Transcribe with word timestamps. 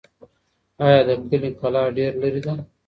آیا 0.85 0.99
د 1.07 1.09
کلي 1.29 1.49
کلا 1.59 1.81
ډېر 1.97 2.11
لرې 2.21 2.41
ده؟ 2.45 2.53